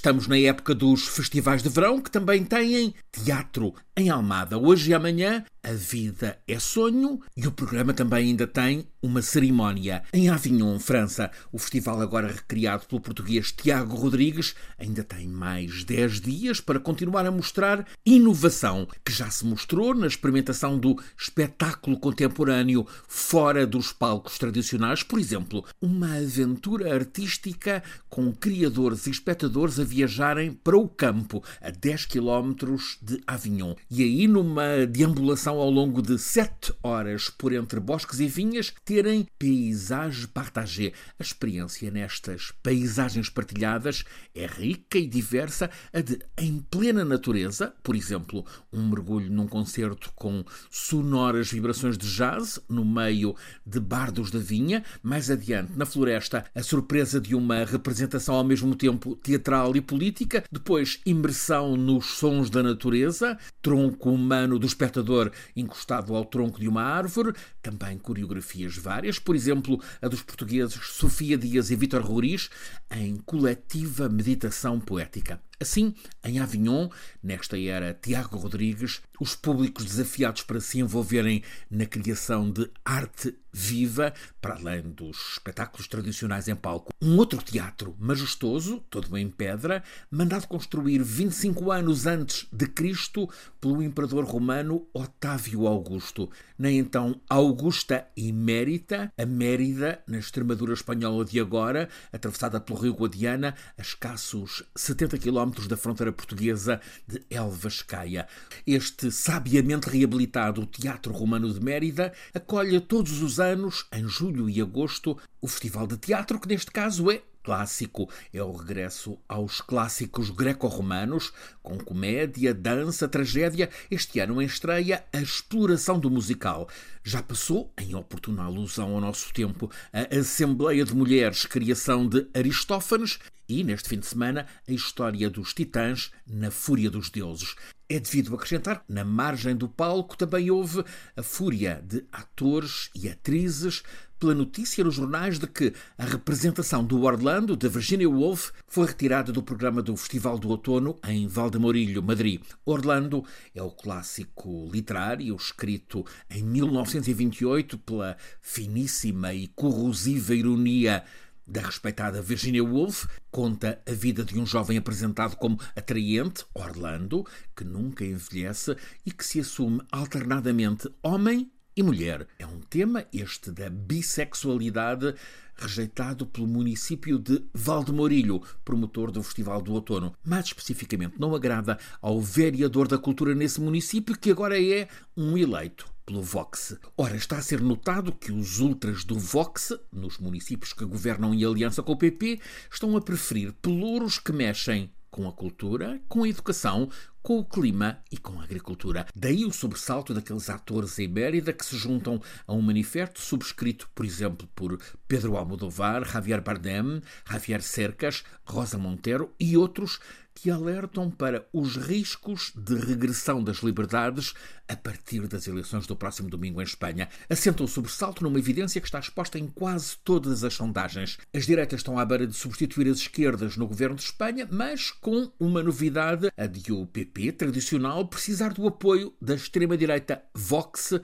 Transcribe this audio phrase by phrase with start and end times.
[0.00, 4.56] Estamos na época dos festivais de verão que também têm teatro em Almada.
[4.56, 10.02] Hoje e amanhã, A Vida é Sonho e o programa também ainda tem uma cerimónia.
[10.12, 16.20] Em Avignon, França, o festival agora recriado pelo português Tiago Rodrigues ainda tem mais 10
[16.22, 22.86] dias para continuar a mostrar inovação que já se mostrou na experimentação do espetáculo contemporâneo
[23.06, 25.02] fora dos palcos tradicionais.
[25.02, 31.70] Por exemplo, uma aventura artística com criadores e espectadores a viajarem para o campo, a
[31.70, 33.74] 10 quilómetros de Avignon.
[33.90, 39.26] E aí, numa deambulação ao longo de 7 horas por entre bosques e vinhas, terem
[39.38, 40.92] paisagem partagée.
[41.18, 47.96] A experiência nestas paisagens partilhadas é rica e diversa, a de, em plena natureza, por
[47.96, 54.38] exemplo, um mergulho num concerto com sonoras vibrações de jazz no meio de bardos da
[54.38, 59.80] vinha, mais adiante, na floresta, a surpresa de uma representação ao mesmo tempo teatral e
[59.80, 66.68] política, depois imersão nos sons da natureza, tronco humano do espectador encostado ao tronco de
[66.68, 72.50] uma árvore, também coreografias várias, por exemplo, a dos portugueses Sofia Dias e Vítor Roriz,
[72.90, 75.40] em coletiva meditação poética.
[75.60, 75.94] Assim,
[76.24, 76.88] em Avignon,
[77.22, 84.14] nesta era Tiago Rodrigues, os públicos desafiados para se envolverem na criação de arte viva,
[84.40, 86.92] para além dos espetáculos tradicionais em palco.
[87.02, 93.28] Um outro teatro majestoso, todo em pedra, mandado construir 25 anos antes de Cristo
[93.60, 101.40] pelo imperador romano Otávio Augusto, na então Augusta Imérita, a Mérida, na Extremadura espanhola de
[101.40, 105.18] agora, atravessada pelo rio Guadiana, a escassos 70
[105.50, 108.26] quilómetros da fronteira portuguesa de Elvas Caia.
[108.66, 115.18] Este sabiamente reabilitado Teatro Romano de Mérida acolhe todos os anos, em julho e agosto,
[115.40, 118.08] o Festival de Teatro, que neste caso é clássico.
[118.32, 123.70] É o regresso aos clássicos greco-romanos, com comédia, dança, tragédia.
[123.90, 126.68] Este ano em estreia a exploração do musical.
[127.02, 133.18] Já passou, em oportuna alusão ao nosso tempo, a Assembleia de Mulheres, criação de Aristófanes,
[133.50, 137.56] e, neste fim de semana, a história dos titãs na Fúria dos Deuses.
[137.88, 140.84] É devido acrescentar que, na margem do palco, também houve
[141.16, 143.82] a fúria de atores e atrizes
[144.20, 149.32] pela notícia nos jornais de que a representação do Orlando, de Virginia Woolf, foi retirada
[149.32, 152.42] do programa do Festival do Outono em Valdemorilho, Madrid.
[152.64, 153.24] Orlando
[153.54, 161.02] é o clássico literário escrito em 1928 pela finíssima e corrosiva ironia
[161.50, 167.26] da respeitada Virginia Woolf, conta a vida de um jovem apresentado como atraente, Orlando,
[167.56, 172.26] que nunca envelhece e que se assume alternadamente homem e mulher.
[172.38, 175.14] É um tema, este da bissexualidade,
[175.56, 180.14] rejeitado pelo município de Valdemorilho, promotor do Festival do Outono.
[180.24, 185.89] Mais especificamente, não agrada ao vereador da cultura nesse município, que agora é um eleito
[186.04, 186.76] pelo Vox.
[186.96, 191.44] Ora, está a ser notado que os ultras do Vox, nos municípios que governam em
[191.44, 192.40] aliança com o PP,
[192.70, 196.88] estão a preferir pelouros que mexem com a cultura, com a educação,
[197.22, 199.06] com o clima e com a agricultura.
[199.14, 204.06] Daí o sobressalto daqueles atores em Mérida que se juntam a um manifesto subscrito, por
[204.06, 209.98] exemplo, por Pedro Almodovar, Javier Bardem, Javier Cercas, Rosa Montero e outros
[210.40, 214.32] que alertam para os riscos de regressão das liberdades
[214.66, 217.08] a partir das eleições do próximo domingo em Espanha.
[217.28, 221.18] Assentam o sobressalto numa evidência que está exposta em quase todas as sondagens.
[221.34, 225.30] As direitas estão à beira de substituir as esquerdas no governo de Espanha, mas com
[225.38, 230.94] uma novidade, a de o PP tradicional precisar do apoio da extrema-direita Vox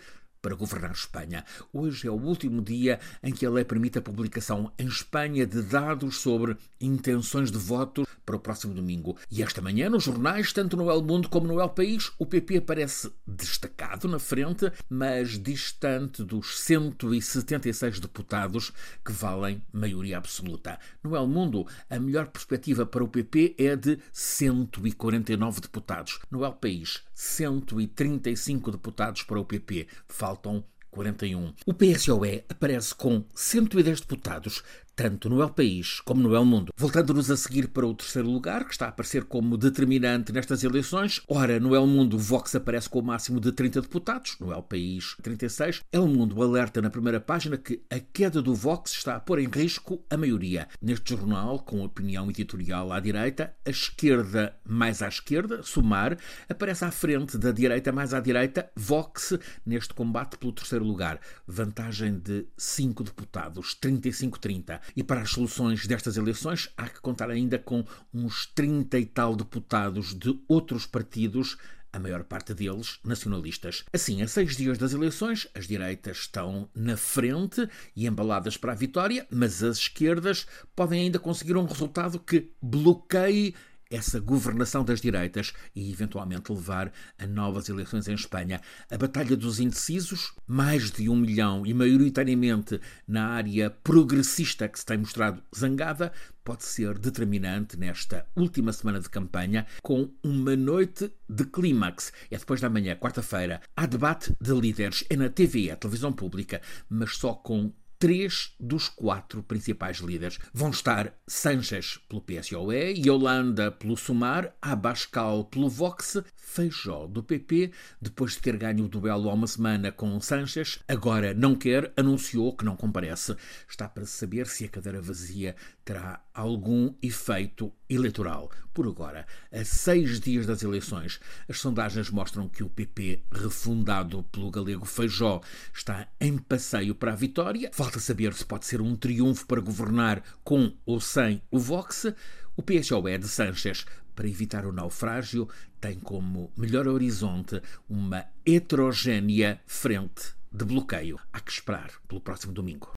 [0.47, 1.45] para governar Espanha.
[1.73, 5.61] Hoje é o último dia em que a lei permite a publicação em Espanha de
[5.61, 9.17] dados sobre intenções de voto para o próximo domingo.
[9.29, 12.59] E esta manhã, nos jornais, tanto no El Mundo como no El País, o PP
[12.59, 18.73] aparece destacado na frente, mas distante dos 176 deputados
[19.05, 20.79] que valem maioria absoluta.
[21.03, 26.21] No El Mundo, a melhor perspectiva para o PP é de 149 deputados.
[26.31, 29.89] No El País, 135 deputados para o PP.
[30.37, 31.55] Faltam 41.
[31.67, 34.63] O PSOE aparece com 110 deputados,
[34.97, 36.73] tanto no El País como no El Mundo.
[36.75, 41.21] Voltando-nos a seguir para o terceiro lugar, que está a aparecer como determinante nestas eleições,
[41.29, 45.15] ora, no El Mundo, Vox aparece com o máximo de 30 deputados, no El País,
[45.23, 45.83] 36.
[45.93, 49.49] El Mundo alerta na primeira página que a queda do Vox está a pôr em
[49.49, 50.67] risco a maioria.
[50.81, 56.17] Neste jornal, com opinião editorial à direita, a esquerda mais à esquerda, Sumar,
[56.49, 61.21] aparece à frente da direita mais à direita, Vox, neste combate pelo terceiro lugar.
[61.47, 64.86] Vantagem de 5 deputados, 35-30.
[64.95, 69.35] E para as soluções destas eleições, há que contar ainda com uns 30 e tal
[69.35, 71.57] deputados de outros partidos
[71.93, 73.85] a maior parte deles nacionalistas.
[73.91, 78.77] Assim, a seis dias das eleições, as direitas estão na frente e embaladas para a
[78.77, 83.55] vitória, mas as esquerdas podem ainda conseguir um resultado que bloqueie
[83.91, 88.61] essa governação das direitas e eventualmente levar a novas eleições em Espanha.
[88.91, 94.87] A Batalha dos Indecisos, mais de um milhão e maioritariamente na área progressista que se
[94.87, 96.13] tem mostrado zangada,
[96.45, 102.13] pode ser determinante nesta última semana de campanha com uma noite de clímax.
[102.31, 105.05] É depois da manhã, quarta-feira, há debate de líderes.
[105.11, 110.39] É na TV, a televisão pública, mas só com três dos quatro principais líderes.
[110.53, 117.71] Vão estar Sanchez pelo PSOE, Yolanda pelo Sumar, Abascal pelo Vox, Feijó do PP,
[118.01, 122.57] depois de ter ganho o duelo há uma semana com Sanchez, agora não quer, anunciou
[122.57, 123.37] que não comparece.
[123.69, 125.55] Está para saber se a cadeira vazia
[125.85, 128.51] terá algum efeito eleitoral.
[128.73, 134.51] Por agora, a seis dias das eleições, as sondagens mostram que o PP, refundado pelo
[134.51, 135.41] galego Feijó,
[135.75, 137.71] está em passeio para a vitória.
[137.87, 142.13] Falta saber se pode ser um triunfo para governar com ou sem o Vox.
[142.57, 145.49] O PSOE de Sanchez, para evitar o naufrágio,
[145.81, 151.21] tem como melhor horizonte uma heterogénea frente de bloqueio.
[151.33, 152.91] Há que esperar pelo próximo domingo.